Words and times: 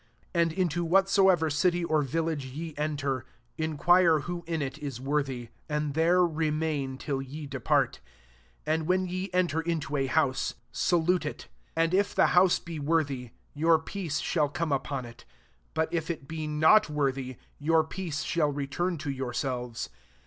11 0.33 0.41
And 0.53 0.59
into 0.59 0.83
whatsoever 0.83 1.51
city 1.51 1.83
or 1.85 2.01
village 2.01 2.45
ye 2.47 2.73
enter, 2.75 3.23
inquire 3.55 4.21
who 4.21 4.43
in 4.47 4.59
it 4.59 4.79
is 4.79 4.99
worthy; 4.99 5.49
and 5.69 5.93
there 5.93 6.25
remain, 6.25 6.97
till 6.97 7.21
ye 7.21 7.45
depart. 7.45 7.99
12 8.65 8.79
And 8.79 8.89
vfhen 8.89 9.09
ye 9.11 9.29
enter 9.31 9.61
into 9.61 9.95
a 9.97 10.07
house, 10.07 10.55
salute 10.71 11.23
it 11.23 11.47
38 11.75 11.83
MATTHEW 11.83 11.83
X. 11.83 11.83
13 11.83 11.83
And 11.83 11.93
if 11.99 12.15
the 12.15 12.33
house 12.33 12.57
be 12.57 12.79
worthy, 12.79 13.29
your 13.53 13.77
peace 13.77 14.17
shall 14.21 14.49
come 14.49 14.71
upon 14.71 15.05
it: 15.05 15.23
but 15.75 15.93
if 15.93 16.09
it 16.09 16.27
be 16.27 16.47
not 16.47 16.89
worthy, 16.89 17.35
your 17.59 17.83
peace 17.83 18.23
shall 18.23 18.51
return 18.51 18.97
to 18.97 19.11
youi 19.13 19.35
selves. 19.35 19.89